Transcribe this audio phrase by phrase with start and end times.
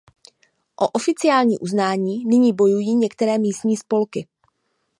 [0.75, 4.27] O oficiální uznání nyní bojují některé místní spolky.